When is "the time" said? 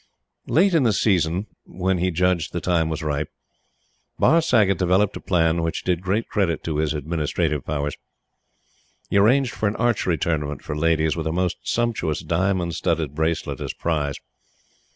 2.63-2.89